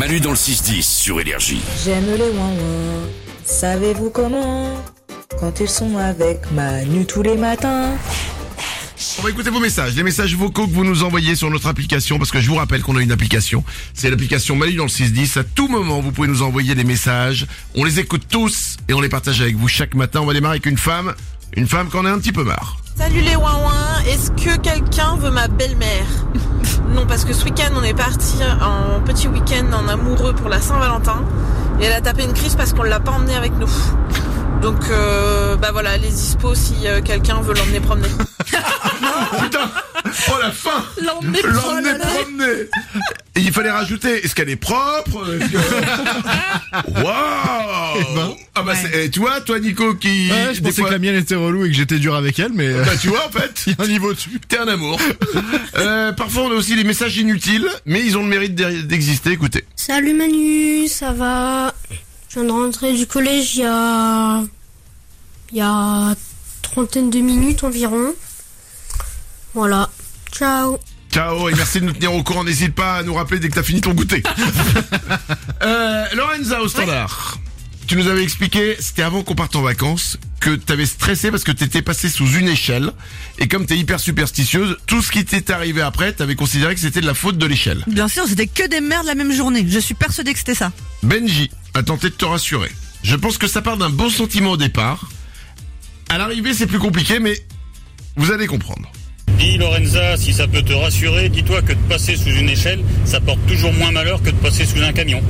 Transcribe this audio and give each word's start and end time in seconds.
Manu 0.00 0.18
dans 0.18 0.30
le 0.30 0.36
6-10 0.36 0.80
sur 0.80 1.20
Énergie. 1.20 1.60
J'aime 1.84 2.06
les 2.06 2.30
ouin 2.30 2.52
Savez-vous 3.44 4.08
comment? 4.08 4.82
Quand 5.38 5.60
ils 5.60 5.68
sont 5.68 5.98
avec 5.98 6.50
Manu 6.52 7.04
tous 7.04 7.20
les 7.20 7.36
matins. 7.36 7.90
On 9.18 9.22
va 9.22 9.28
écouter 9.28 9.50
vos 9.50 9.60
messages, 9.60 9.94
les 9.94 10.02
messages 10.02 10.34
vocaux 10.34 10.66
que 10.66 10.72
vous 10.72 10.86
nous 10.86 11.02
envoyez 11.02 11.34
sur 11.34 11.50
notre 11.50 11.66
application, 11.66 12.16
parce 12.16 12.30
que 12.30 12.40
je 12.40 12.48
vous 12.48 12.54
rappelle 12.54 12.80
qu'on 12.80 12.96
a 12.96 13.02
une 13.02 13.12
application. 13.12 13.62
C'est 13.92 14.08
l'application 14.08 14.56
Manu 14.56 14.72
dans 14.72 14.84
le 14.84 14.88
610. 14.88 15.36
À 15.36 15.44
tout 15.44 15.68
moment, 15.68 16.00
vous 16.00 16.12
pouvez 16.12 16.28
nous 16.28 16.40
envoyer 16.40 16.74
des 16.74 16.84
messages. 16.84 17.46
On 17.74 17.84
les 17.84 18.00
écoute 18.00 18.22
tous 18.26 18.78
et 18.88 18.94
on 18.94 19.02
les 19.02 19.10
partage 19.10 19.42
avec 19.42 19.56
vous 19.56 19.68
chaque 19.68 19.94
matin. 19.94 20.22
On 20.22 20.26
va 20.26 20.32
démarrer 20.32 20.54
avec 20.54 20.64
une 20.64 20.78
femme, 20.78 21.12
une 21.58 21.66
femme 21.66 21.90
qu'on 21.90 22.06
a 22.06 22.10
un 22.10 22.18
petit 22.18 22.32
peu 22.32 22.42
marre. 22.42 22.78
Salut 22.96 23.20
les 23.20 23.36
ouin 23.36 23.50
est-ce 24.06 24.30
que 24.30 24.58
quelqu'un 24.58 25.16
veut 25.16 25.30
ma 25.30 25.46
belle-mère? 25.46 26.06
Non, 26.94 27.06
parce 27.06 27.24
que 27.24 27.32
ce 27.32 27.44
week-end 27.44 27.72
on 27.76 27.82
est 27.82 27.94
parti 27.94 28.38
en 28.60 29.00
petit 29.00 29.28
week-end 29.28 29.66
en 29.72 29.88
amoureux 29.88 30.32
pour 30.32 30.48
la 30.48 30.60
Saint-Valentin 30.60 31.22
et 31.80 31.84
elle 31.84 31.92
a 31.92 32.00
tapé 32.00 32.24
une 32.24 32.32
crise 32.32 32.56
parce 32.56 32.72
qu'on 32.72 32.82
l'a 32.82 33.00
pas 33.00 33.12
emmenée 33.12 33.36
avec 33.36 33.52
nous. 33.58 33.70
Donc 34.60 34.90
euh, 34.90 35.56
bah 35.56 35.68
voilà, 35.72 35.96
les 35.96 36.08
dispo 36.08 36.54
si 36.54 36.86
euh, 36.86 37.00
quelqu'un 37.02 37.40
veut 37.40 37.54
l'emmener 37.54 37.80
promener. 37.80 38.08
Oh 40.32 40.38
la 40.40 40.50
fin 40.52 40.84
L'emmener 41.02 41.40
promener 41.98 42.68
Et 43.36 43.40
il 43.40 43.52
fallait 43.52 43.70
rajouter, 43.70 44.24
est-ce 44.24 44.34
qu'elle 44.34 44.48
est 44.50 44.56
propre 44.56 45.26
Est-ce 45.34 45.50
que- 45.50 47.02
Waouh 47.02 48.36
Ah 48.54 48.62
bah 48.62 48.74
c'est, 48.74 48.90
eh, 49.06 49.10
tu 49.10 49.20
vois, 49.20 49.40
toi 49.40 49.58
Nico 49.58 49.94
qui... 49.94 50.30
Ouais, 50.30 50.54
je 50.54 50.60
pensais 50.60 50.80
fois- 50.80 50.88
que 50.88 50.94
la 50.94 50.98
mienne 50.98 51.16
était 51.16 51.34
relou 51.34 51.64
et 51.64 51.68
que 51.68 51.74
j'étais 51.74 51.98
dur 51.98 52.14
avec 52.14 52.38
elle, 52.38 52.52
mais 52.52 52.66
euh, 52.68 52.84
Bah 52.84 52.92
tu 53.00 53.08
vois 53.08 53.26
en 53.26 53.30
fait 53.38 53.64
il 53.66 53.72
y 53.72 53.76
a 53.80 53.84
un 53.84 53.88
niveau 53.88 54.12
dessus. 54.12 54.40
T'es 54.48 54.58
un 54.58 54.68
amour. 54.68 55.00
Euh, 55.76 56.12
parfois 56.12 56.42
on 56.44 56.50
a 56.50 56.54
aussi 56.54 56.76
des 56.76 56.84
messages 56.84 57.16
inutiles, 57.16 57.68
mais 57.86 58.00
ils 58.04 58.16
ont 58.16 58.22
le 58.22 58.28
mérite 58.28 58.54
d'e- 58.54 58.82
d'exister, 58.82 59.30
écoutez. 59.32 59.64
Salut 59.76 60.14
Manu, 60.14 60.86
ça 60.88 61.12
va? 61.12 61.74
Je 62.28 62.34
viens 62.40 62.44
de 62.44 62.52
rentrer 62.52 62.92
du 62.92 63.06
collège 63.06 63.56
il 63.56 63.60
y 63.62 63.64
a... 63.64 64.42
Il 65.52 65.58
y 65.58 65.62
a 65.62 66.14
trentaine 66.62 67.10
de 67.10 67.18
minutes 67.18 67.64
environ. 67.64 68.14
Voilà. 69.54 69.90
Ciao 70.32 70.78
Ciao 71.12 71.48
et 71.48 71.54
merci 71.54 71.80
de 71.80 71.86
nous 71.86 71.92
tenir 71.92 72.14
au 72.14 72.22
courant. 72.22 72.44
N'hésite 72.44 72.74
pas 72.74 72.96
à 72.96 73.02
nous 73.02 73.14
rappeler 73.14 73.40
dès 73.40 73.48
que 73.48 73.54
t'as 73.54 73.62
fini 73.62 73.80
ton 73.80 73.94
goûter. 73.94 74.22
euh, 75.62 76.04
Lorenza 76.14 76.60
au 76.62 76.68
standard. 76.68 77.38
Tu 77.88 77.96
nous 77.96 78.06
avais 78.06 78.22
expliqué, 78.22 78.76
c'était 78.78 79.02
avant 79.02 79.24
qu'on 79.24 79.34
parte 79.34 79.56
en 79.56 79.62
vacances, 79.62 80.16
que 80.38 80.54
t'avais 80.54 80.86
stressé 80.86 81.32
parce 81.32 81.42
que 81.42 81.50
t'étais 81.50 81.82
passé 81.82 82.08
sous 82.08 82.28
une 82.34 82.46
échelle. 82.46 82.92
Et 83.40 83.48
comme 83.48 83.66
t'es 83.66 83.76
hyper 83.76 83.98
superstitieuse, 83.98 84.76
tout 84.86 85.02
ce 85.02 85.10
qui 85.10 85.24
t'est 85.24 85.50
arrivé 85.50 85.82
après, 85.82 86.12
t'avais 86.12 86.36
considéré 86.36 86.76
que 86.76 86.80
c'était 86.80 87.00
de 87.00 87.06
la 87.06 87.14
faute 87.14 87.36
de 87.36 87.46
l'échelle. 87.46 87.82
Bien 87.88 88.06
sûr, 88.06 88.28
c'était 88.28 88.46
que 88.46 88.68
des 88.68 88.80
merdes 88.80 89.06
la 89.06 89.16
même 89.16 89.32
journée. 89.32 89.66
Je 89.68 89.80
suis 89.80 89.94
persuadée 89.94 90.32
que 90.32 90.38
c'était 90.38 90.54
ça. 90.54 90.70
Benji 91.02 91.50
a 91.74 91.82
tenté 91.82 92.10
de 92.10 92.14
te 92.14 92.24
rassurer. 92.24 92.70
Je 93.02 93.16
pense 93.16 93.38
que 93.38 93.48
ça 93.48 93.60
part 93.60 93.76
d'un 93.76 93.90
bon 93.90 94.08
sentiment 94.08 94.52
au 94.52 94.56
départ. 94.56 95.10
À 96.08 96.16
l'arrivée, 96.16 96.54
c'est 96.54 96.68
plus 96.68 96.78
compliqué, 96.78 97.18
mais 97.18 97.44
vous 98.14 98.30
allez 98.30 98.46
comprendre. 98.46 98.92
Dis 99.40 99.56
Lorenza, 99.56 100.18
si 100.18 100.34
ça 100.34 100.46
peut 100.46 100.60
te 100.60 100.74
rassurer, 100.74 101.30
dis-toi 101.30 101.62
que 101.62 101.72
de 101.72 101.78
passer 101.88 102.14
sous 102.14 102.28
une 102.28 102.50
échelle, 102.50 102.80
ça 103.06 103.20
porte 103.20 103.38
toujours 103.46 103.72
moins 103.72 103.90
malheur 103.90 104.22
que 104.22 104.28
de 104.28 104.36
passer 104.36 104.66
sous 104.66 104.82
un 104.82 104.92
camion. 104.92 105.22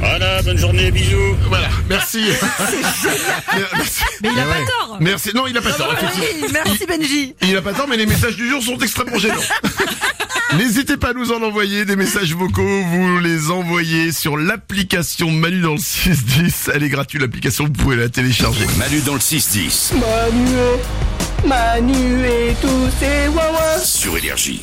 Voilà, 0.00 0.42
bonne 0.42 0.58
journée, 0.58 0.90
bisous. 0.90 1.36
Voilà, 1.48 1.68
merci. 1.88 2.24
merci. 3.54 4.00
Mais 4.20 4.30
il 4.32 4.40
a 4.40 4.44
pas 4.46 4.64
tort. 4.66 4.96
Merci. 4.98 5.30
Non, 5.32 5.46
il 5.46 5.56
a 5.56 5.62
pas 5.62 5.70
tort. 5.70 5.94
Oui, 6.16 6.44
merci 6.52 6.86
Benji. 6.88 7.36
Il 7.42 7.56
a 7.56 7.62
pas 7.62 7.72
tort, 7.72 7.86
mais 7.86 7.96
les 7.96 8.06
messages 8.06 8.34
du 8.34 8.48
jour 8.48 8.60
sont 8.60 8.76
extrêmement 8.78 9.18
gênants. 9.18 9.36
N'hésitez 10.58 10.96
pas 10.96 11.10
à 11.10 11.12
nous 11.12 11.30
en 11.30 11.40
envoyer 11.40 11.84
des 11.84 11.94
messages 11.94 12.34
vocaux. 12.34 12.82
Vous 12.90 13.20
les 13.20 13.52
envoyez 13.52 14.10
sur 14.10 14.36
l'application 14.36 15.30
Manu 15.30 15.60
dans 15.60 15.74
le 15.74 15.78
610. 15.78 16.72
Elle 16.74 16.82
est 16.82 16.88
gratuite, 16.88 17.22
l'application. 17.22 17.66
Vous 17.66 17.70
pouvez 17.70 17.94
la 17.94 18.08
télécharger. 18.08 18.66
Manu 18.76 19.00
dans 19.02 19.14
le 19.14 19.20
6-10 19.20 19.94
Manu 19.94 20.56
Manu 21.46 22.24
et 22.24 22.54
tous 22.60 22.88
ses 23.00 23.21
sur 24.02 24.16
Énergie. 24.18 24.60